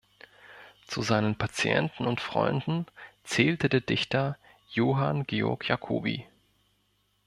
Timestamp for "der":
3.69-3.81